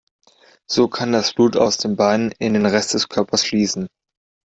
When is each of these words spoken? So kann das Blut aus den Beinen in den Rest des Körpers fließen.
So 0.67 0.87
kann 0.87 1.11
das 1.11 1.31
Blut 1.35 1.55
aus 1.57 1.77
den 1.77 1.95
Beinen 1.95 2.31
in 2.39 2.55
den 2.55 2.65
Rest 2.65 2.95
des 2.95 3.07
Körpers 3.07 3.43
fließen. 3.43 3.87